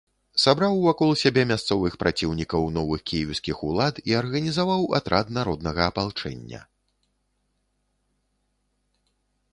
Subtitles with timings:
[0.43, 6.65] Сабраў вакол сябе мясцовых праціўнікаў новых кіеўскіх улад і арганізаваў атрад народнага апалчэння.